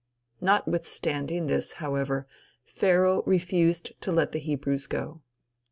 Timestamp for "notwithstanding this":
0.41-1.73